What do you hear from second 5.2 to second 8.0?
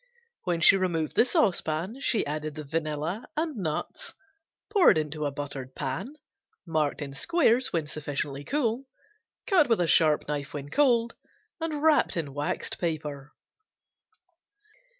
a buttered pan, marked in squares when